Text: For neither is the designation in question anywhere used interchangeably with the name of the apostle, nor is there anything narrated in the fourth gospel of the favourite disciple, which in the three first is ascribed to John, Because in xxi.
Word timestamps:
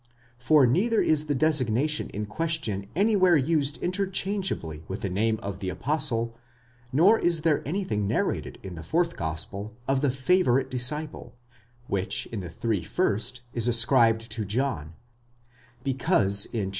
For 0.39 0.65
neither 0.65 0.99
is 0.99 1.27
the 1.27 1.35
designation 1.35 2.09
in 2.09 2.25
question 2.25 2.87
anywhere 2.95 3.35
used 3.37 3.77
interchangeably 3.83 4.83
with 4.87 5.01
the 5.01 5.11
name 5.11 5.39
of 5.43 5.59
the 5.59 5.69
apostle, 5.69 6.35
nor 6.91 7.19
is 7.19 7.41
there 7.41 7.61
anything 7.67 8.07
narrated 8.07 8.57
in 8.63 8.73
the 8.73 8.81
fourth 8.81 9.15
gospel 9.15 9.75
of 9.87 10.01
the 10.01 10.09
favourite 10.09 10.71
disciple, 10.71 11.35
which 11.85 12.25
in 12.31 12.39
the 12.39 12.49
three 12.49 12.81
first 12.81 13.41
is 13.53 13.67
ascribed 13.67 14.31
to 14.31 14.43
John, 14.43 14.95
Because 15.83 16.45
in 16.47 16.69
xxi. 16.69 16.69